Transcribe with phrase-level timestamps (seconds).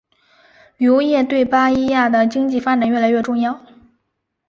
[0.77, 3.61] 旅游业对巴伊亚的经济发展越来越重要。